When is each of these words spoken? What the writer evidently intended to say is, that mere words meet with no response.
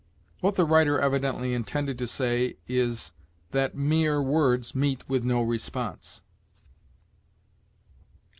What 0.39 0.55
the 0.55 0.65
writer 0.65 0.99
evidently 0.99 1.53
intended 1.53 1.99
to 1.99 2.07
say 2.07 2.57
is, 2.67 3.11
that 3.51 3.75
mere 3.77 4.19
words 4.19 4.73
meet 4.73 5.07
with 5.07 5.23
no 5.23 5.43
response. 5.43 6.23